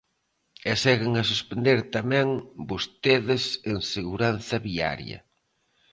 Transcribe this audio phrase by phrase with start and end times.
[0.71, 2.27] E seguen a suspender, tamén,
[2.69, 5.19] vostedes en seguranza viaria.